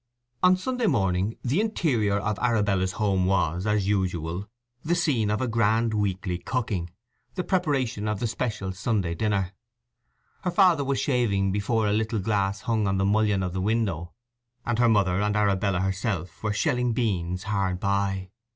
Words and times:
On 0.41 0.57
Sunday 0.57 0.87
morning 0.87 1.37
the 1.43 1.61
interior 1.61 2.17
of 2.17 2.39
Arabella's 2.39 2.93
home 2.93 3.27
was, 3.27 3.67
as 3.67 3.87
usual, 3.87 4.49
the 4.83 4.95
scene 4.95 5.29
of 5.29 5.41
a 5.41 5.47
grand 5.47 5.93
weekly 5.93 6.39
cooking, 6.39 6.89
the 7.35 7.43
preparation 7.43 8.07
of 8.07 8.19
the 8.19 8.25
special 8.25 8.71
Sunday 8.71 9.13
dinner. 9.13 9.51
Her 10.43 10.49
father 10.49 10.83
was 10.83 10.99
shaving 10.99 11.51
before 11.51 11.85
a 11.85 11.93
little 11.93 12.17
glass 12.17 12.61
hung 12.61 12.87
on 12.87 12.97
the 12.97 13.05
mullion 13.05 13.43
of 13.43 13.53
the 13.53 13.61
window, 13.61 14.11
and 14.65 14.79
her 14.79 14.89
mother 14.89 15.21
and 15.21 15.35
Arabella 15.35 15.81
herself 15.81 16.41
were 16.41 16.51
shelling 16.51 16.93
beans 16.93 17.43
hard 17.43 17.79
by. 17.79 18.31